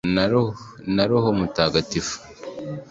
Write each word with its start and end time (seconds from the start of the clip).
na 0.95 1.01
roho 1.11 1.29
mutagatifu 1.39 2.15